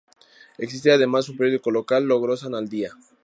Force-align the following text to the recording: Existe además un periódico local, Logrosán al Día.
Existe 0.57 0.91
además 0.91 1.29
un 1.29 1.37
periódico 1.37 1.69
local, 1.69 2.05
Logrosán 2.07 2.55
al 2.55 2.67
Día. 2.67 2.95